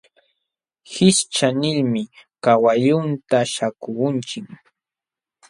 [0.93, 2.03] Hishcha nilmi
[2.43, 4.47] kawallunta śhaakuuchin.